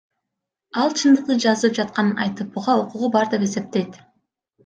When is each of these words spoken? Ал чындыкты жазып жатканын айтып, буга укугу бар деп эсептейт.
Ал 0.83 0.95
чындыкты 1.01 1.35
жазып 1.43 1.75
жатканын 1.79 2.17
айтып, 2.25 2.49
буга 2.55 2.77
укугу 2.85 3.13
бар 3.17 3.31
деп 3.35 3.45
эсептейт. 3.49 4.01